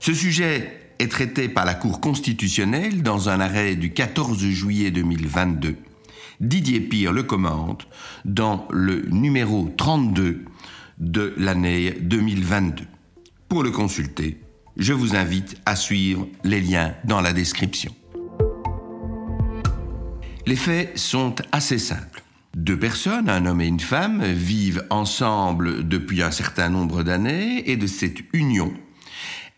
Ce 0.00 0.14
sujet 0.14 0.92
est 0.98 1.10
traité 1.10 1.48
par 1.48 1.64
la 1.64 1.74
Cour 1.74 2.00
constitutionnelle 2.00 3.02
dans 3.02 3.28
un 3.28 3.40
arrêt 3.40 3.76
du 3.76 3.92
14 3.92 4.38
juillet 4.38 4.90
2022. 4.90 5.76
Didier 6.40 6.80
Pire 6.80 7.12
le 7.12 7.22
commente 7.22 7.88
dans 8.24 8.66
le 8.70 9.06
numéro 9.10 9.72
32 9.76 10.44
de 10.98 11.34
l'année 11.36 11.92
2022. 12.00 12.84
Pour 13.48 13.62
le 13.62 13.70
consulter, 13.70 14.40
je 14.76 14.92
vous 14.92 15.16
invite 15.16 15.56
à 15.64 15.76
suivre 15.76 16.26
les 16.44 16.60
liens 16.60 16.94
dans 17.04 17.20
la 17.20 17.32
description. 17.32 17.94
Les 20.46 20.56
faits 20.56 20.96
sont 20.98 21.34
assez 21.52 21.78
simples. 21.78 22.22
Deux 22.54 22.78
personnes, 22.78 23.28
un 23.28 23.44
homme 23.46 23.60
et 23.60 23.66
une 23.66 23.80
femme, 23.80 24.24
vivent 24.24 24.86
ensemble 24.90 25.86
depuis 25.86 26.22
un 26.22 26.30
certain 26.30 26.68
nombre 26.68 27.02
d'années 27.02 27.68
et 27.70 27.76
de 27.76 27.86
cette 27.86 28.20
union 28.32 28.72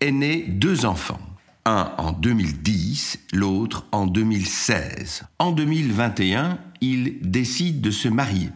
est 0.00 0.12
né 0.12 0.44
deux 0.48 0.84
enfants. 0.84 1.20
Un 1.64 1.92
en 1.98 2.12
2010, 2.12 3.18
l'autre 3.32 3.86
en 3.90 4.06
2016. 4.06 5.24
En 5.38 5.52
2021, 5.52 6.58
ils 6.80 7.18
décident 7.22 7.80
de 7.80 7.90
se 7.90 8.08
marier. 8.08 8.50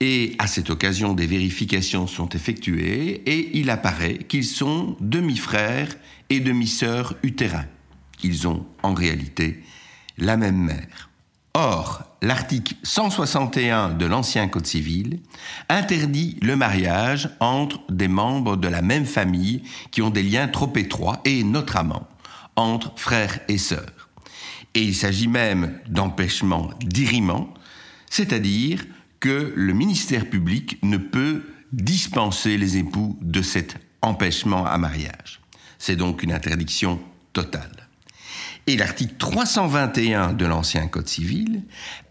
Et 0.00 0.34
à 0.38 0.46
cette 0.46 0.70
occasion, 0.70 1.12
des 1.12 1.26
vérifications 1.26 2.06
sont 2.06 2.28
effectuées 2.28 3.22
et 3.26 3.58
il 3.58 3.68
apparaît 3.68 4.18
qu'ils 4.18 4.44
sont 4.44 4.96
demi-frères 5.00 5.94
et 6.30 6.40
demi-sœurs 6.40 7.16
utérins. 7.22 7.66
Ils 8.22 8.46
ont 8.46 8.66
en 8.82 8.94
réalité 8.94 9.62
la 10.16 10.36
même 10.36 10.56
mère. 10.56 11.07
Or, 11.60 12.04
l'article 12.22 12.74
161 12.84 13.88
de 13.88 14.06
l'ancien 14.06 14.46
Code 14.46 14.68
civil 14.68 15.18
interdit 15.68 16.36
le 16.40 16.54
mariage 16.54 17.30
entre 17.40 17.80
des 17.90 18.06
membres 18.06 18.56
de 18.56 18.68
la 18.68 18.80
même 18.80 19.06
famille 19.06 19.64
qui 19.90 20.00
ont 20.00 20.10
des 20.10 20.22
liens 20.22 20.46
trop 20.46 20.72
étroits 20.76 21.20
et 21.24 21.42
notamment 21.42 22.06
entre 22.54 22.92
frères 22.94 23.40
et 23.48 23.58
sœurs. 23.58 24.08
Et 24.76 24.82
il 24.82 24.94
s'agit 24.94 25.26
même 25.26 25.76
d'empêchement 25.88 26.70
d'irriment, 26.78 27.52
c'est-à-dire 28.08 28.86
que 29.18 29.52
le 29.56 29.72
ministère 29.72 30.30
public 30.30 30.78
ne 30.84 30.96
peut 30.96 31.42
dispenser 31.72 32.56
les 32.56 32.76
époux 32.76 33.18
de 33.20 33.42
cet 33.42 33.78
empêchement 34.00 34.64
à 34.64 34.78
mariage. 34.78 35.40
C'est 35.76 35.96
donc 35.96 36.22
une 36.22 36.32
interdiction 36.32 37.00
totale. 37.32 37.87
Et 38.68 38.76
l'article 38.76 39.14
321 39.16 40.34
de 40.34 40.44
l'ancien 40.44 40.88
Code 40.88 41.08
civil 41.08 41.62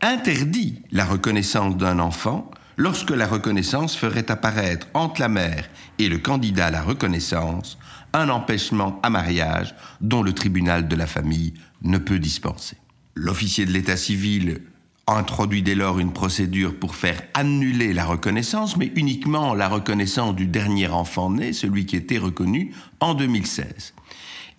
interdit 0.01 0.81
la 0.91 1.05
reconnaissance 1.05 1.77
d'un 1.77 1.99
enfant 1.99 2.49
lorsque 2.77 3.11
la 3.11 3.27
reconnaissance 3.27 3.95
ferait 3.95 4.31
apparaître 4.31 4.87
entre 4.95 5.21
la 5.21 5.29
mère 5.29 5.69
et 5.99 6.09
le 6.09 6.17
candidat 6.17 6.65
à 6.65 6.71
la 6.71 6.81
reconnaissance 6.81 7.77
un 8.11 8.29
empêchement 8.29 8.99
à 9.03 9.11
mariage 9.11 9.75
dont 10.01 10.23
le 10.23 10.33
tribunal 10.33 10.87
de 10.87 10.95
la 10.95 11.05
famille 11.05 11.53
ne 11.83 11.99
peut 11.99 12.17
dispenser. 12.17 12.77
L'officier 13.13 13.67
de 13.67 13.71
l'état 13.71 13.95
civil 13.95 14.61
introduit 15.05 15.61
dès 15.61 15.75
lors 15.75 15.99
une 15.99 16.11
procédure 16.11 16.73
pour 16.79 16.95
faire 16.95 17.21
annuler 17.35 17.93
la 17.93 18.03
reconnaissance, 18.03 18.77
mais 18.77 18.91
uniquement 18.95 19.53
la 19.53 19.67
reconnaissance 19.67 20.35
du 20.35 20.47
dernier 20.47 20.87
enfant 20.87 21.29
né, 21.29 21.53
celui 21.53 21.85
qui 21.85 21.95
était 21.95 22.17
reconnu 22.17 22.73
en 22.99 23.13
2016 23.13 23.93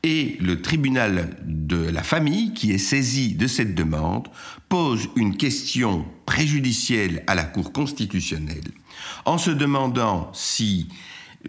et 0.03 0.36
le 0.41 0.62
tribunal 0.62 1.36
de 1.44 1.76
la 1.76 2.03
famille, 2.03 2.54
qui 2.54 2.72
est 2.72 2.78
saisi 2.78 3.34
de 3.34 3.47
cette 3.47 3.75
demande, 3.75 4.28
pose 4.69 5.09
une 5.16 5.36
question 5.36 6.04
préjudicielle 6.26 7.25
à 7.26 7.34
la 7.34 7.44
Cour 7.44 7.72
constitutionnelle 7.72 8.70
en 9.25 9.38
se 9.38 9.50
demandant 9.50 10.31
si 10.32 10.88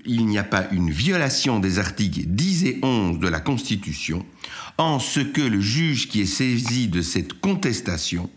il 0.05 0.25
n'y 0.27 0.37
a 0.37 0.43
pas 0.43 0.67
une 0.71 0.91
violation 0.91 1.59
des 1.59 1.79
articles 1.79 2.21
10 2.25 2.65
et 2.65 2.79
11 2.83 3.19
de 3.19 3.27
la 3.27 3.39
Constitution, 3.39 4.25
en 4.77 4.99
ce 4.99 5.19
que 5.19 5.41
le 5.41 5.59
juge 5.59 6.07
qui 6.07 6.21
est 6.21 6.25
saisi 6.25 6.87
de 6.87 7.01
cette 7.01 7.33
contestation 7.33 8.29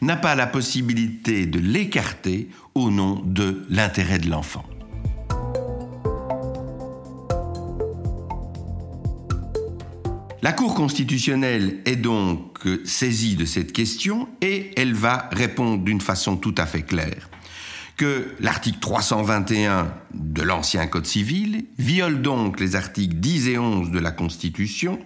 n'a 0.00 0.16
pas 0.16 0.34
la 0.34 0.46
possibilité 0.46 1.46
de 1.46 1.58
l'écarter 1.58 2.48
au 2.74 2.90
nom 2.90 3.22
de 3.24 3.64
l'intérêt 3.70 4.18
de 4.18 4.28
l'enfant. 4.28 4.64
La 10.46 10.52
Cour 10.52 10.76
constitutionnelle 10.76 11.78
est 11.86 11.96
donc 11.96 12.60
saisie 12.84 13.34
de 13.34 13.44
cette 13.44 13.72
question 13.72 14.28
et 14.40 14.70
elle 14.76 14.94
va 14.94 15.28
répondre 15.32 15.82
d'une 15.82 16.00
façon 16.00 16.36
tout 16.36 16.54
à 16.56 16.66
fait 16.66 16.82
claire 16.82 17.28
que 17.96 18.28
l'article 18.38 18.78
321 18.78 19.92
de 20.14 20.42
l'ancien 20.42 20.86
Code 20.86 21.04
civil 21.04 21.64
viole 21.78 22.22
donc 22.22 22.60
les 22.60 22.76
articles 22.76 23.16
10 23.16 23.48
et 23.48 23.58
11 23.58 23.90
de 23.90 23.98
la 23.98 24.12
Constitution 24.12 25.00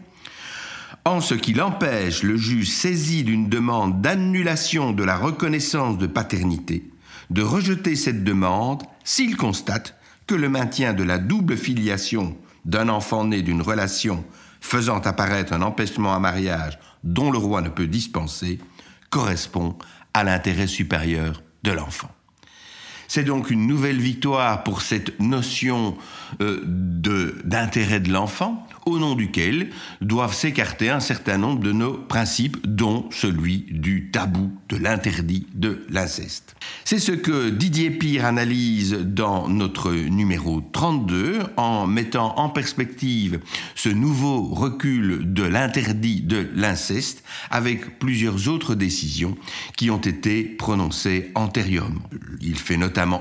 en 1.07 1.23
ce 1.23 1.33
qu'il 1.33 1.63
empêche 1.63 2.23
le 2.23 2.37
juge 2.37 2.69
saisi 2.69 3.25
d'une 3.25 3.49
demande 3.49 4.03
d'annulation 4.03 4.93
de 4.93 5.05
la 5.05 5.17
reconnaissance 5.17 5.97
de 5.97 6.07
paternité 6.07 6.85
de 7.31 7.41
rejeter 7.41 7.97
cette 7.97 8.25
demande 8.25 8.83
s'il 9.05 9.39
constate 9.39 9.97
que 10.27 10.35
le 10.35 10.51
maintien 10.51 10.93
de 10.93 11.03
la 11.03 11.17
double 11.17 11.57
filiation 11.57 12.37
d'un 12.71 12.89
enfant 12.89 13.25
né 13.25 13.43
d'une 13.43 13.63
relation 13.63 14.25
faisant 14.61 15.01
apparaître 15.01 15.53
un 15.53 15.63
empêchement 15.63 16.15
à 16.15 16.21
mariage 16.21 16.79
dont 17.03 17.31
le 17.31 17.39
roi 17.39 17.63
ne 17.63 17.69
peut 17.69 17.89
dispenser, 17.89 18.61
correspond 19.11 19.77
à 20.15 20.23
l'intérêt 20.23 20.69
supérieur 20.69 21.43
de 21.65 21.73
l'enfant. 21.73 22.11
C'est 23.13 23.25
donc 23.25 23.51
une 23.51 23.67
nouvelle 23.67 23.99
victoire 23.99 24.63
pour 24.63 24.83
cette 24.83 25.19
notion 25.19 25.99
euh, 26.41 26.61
d'intérêt 27.45 27.99
de 27.99 28.13
l'enfant, 28.13 28.65
au 28.87 29.01
nom 29.01 29.17
duquel 29.17 29.71
doivent 30.01 30.33
s'écarter 30.33 30.91
un 30.91 31.01
certain 31.01 31.37
nombre 31.37 31.59
de 31.59 31.73
nos 31.73 31.95
principes, 31.95 32.59
dont 32.65 33.09
celui 33.11 33.67
du 33.69 34.13
tabou, 34.13 34.53
de 34.69 34.77
l'interdit 34.77 35.49
de 35.55 35.85
l'inceste. 35.91 36.55
C'est 36.85 37.01
ce 37.01 37.11
que 37.11 37.51
Didier 37.51 37.91
Pire 37.91 38.25
analyse 38.25 38.93
dans 38.93 39.49
notre 39.49 39.91
numéro 39.93 40.61
32 40.73 41.41
en 41.57 41.89
mettant 41.89 42.39
en 42.39 42.49
perspective 42.49 43.41
ce 43.75 43.89
nouveau 43.89 44.43
recul 44.43 45.33
de 45.33 45.43
l'interdit 45.43 46.21
de 46.21 46.49
l'inceste 46.55 47.25
avec 47.51 47.99
plusieurs 47.99 48.47
autres 48.47 48.77
décisions 48.77 49.37
qui 49.77 49.91
ont 49.91 50.01
été 50.01 50.45
prononcées 50.45 51.33
antérieurement. 51.35 52.03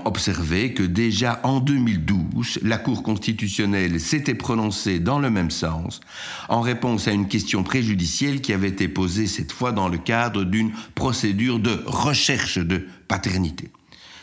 Observer 0.06 0.74
que 0.74 0.84
déjà 0.84 1.40
en 1.44 1.60
2012, 1.60 2.60
la 2.64 2.78
Cour 2.78 3.04
constitutionnelle 3.04 4.00
s'était 4.00 4.36
prononcée 4.36 5.00
dans 5.00 5.20
le 5.20 5.30
même 5.30 5.52
sens, 5.52 6.02
en 6.50 6.62
réponse 6.62 7.08
à 7.08 7.12
une 7.12 7.28
question 7.28 7.64
préjudicielle 7.64 8.42
qui 8.42 8.54
avait 8.54 8.70
été 8.70 8.88
posée 8.88 9.28
cette 9.28 9.52
fois 9.52 9.72
dans 9.72 9.90
le 9.90 9.98
cadre 9.98 10.44
d'une 10.44 10.72
procédure 10.96 11.60
de 11.60 11.82
recherche 11.86 12.58
de 12.58 12.88
paternité. 13.08 13.72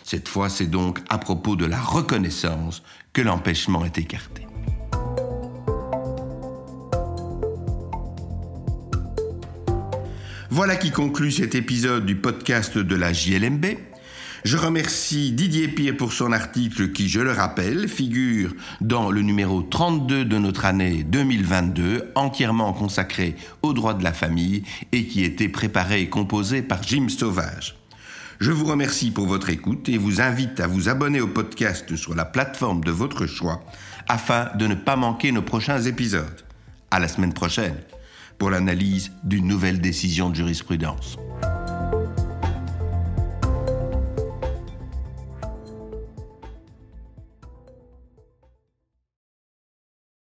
Cette 0.05 0.28
fois, 0.28 0.49
c'est 0.49 0.71
donc 0.71 1.00
à 1.09 1.19
propos 1.19 1.56
de 1.56 1.65
la 1.65 1.81
reconnaissance 1.81 2.83
que 3.12 3.22
l'empêchement 3.22 3.84
est 3.84 3.98
écarté. 3.98 4.47
Voilà 10.51 10.77
qui 10.77 10.91
conclut 10.91 11.33
cet 11.33 11.54
épisode 11.54 12.07
du 12.07 12.16
podcast 12.16 12.78
de 12.78 12.97
la 12.97 13.13
JLMB. 13.13 13.66
Je 14.47 14.57
remercie 14.57 15.33
Didier 15.33 15.66
Pire 15.66 15.97
pour 15.97 16.13
son 16.13 16.31
article 16.31 16.93
qui, 16.93 17.09
je 17.09 17.19
le 17.19 17.33
rappelle, 17.33 17.89
figure 17.89 18.54
dans 18.81 19.10
le 19.10 19.21
numéro 19.22 19.60
32 19.60 20.25
de 20.25 20.39
notre 20.39 20.66
année 20.66 21.03
2022, 21.03 22.13
entièrement 22.15 22.72
consacré 22.72 23.34
aux 23.63 23.72
droits 23.72 23.95
de 23.95 24.04
la 24.04 24.13
famille 24.13 24.63
et 24.93 25.07
qui 25.07 25.25
était 25.25 25.48
préparé 25.48 26.03
et 26.03 26.09
composé 26.09 26.63
par 26.63 26.81
Jim 26.84 27.09
Sauvage. 27.09 27.77
Je 28.39 28.53
vous 28.53 28.66
remercie 28.66 29.10
pour 29.10 29.27
votre 29.27 29.51
écoute 29.51 29.89
et 29.89 29.98
vous 29.98 30.21
invite 30.21 30.60
à 30.60 30.69
vous 30.69 30.89
abonner 30.89 31.21
au 31.21 31.27
podcast 31.27 31.97
sur 31.97 32.15
la 32.15 32.25
plateforme 32.25 32.84
de 32.84 32.92
votre 32.92 33.27
choix 33.27 33.65
afin 34.07 34.51
de 34.57 34.69
ne 34.69 34.77
pas 34.77 34.95
manquer 34.95 35.33
nos 35.33 35.42
prochains 35.42 35.83
épisodes. 35.83 36.45
À 36.92 37.01
la 37.01 37.09
semaine 37.09 37.34
prochaine 37.34 37.78
pour 38.39 38.51
l'analyse 38.51 39.10
d'une 39.25 39.49
nouvelle 39.49 39.81
décision 39.81 40.31
de 40.31 40.37
jurisprudence. 40.37 41.16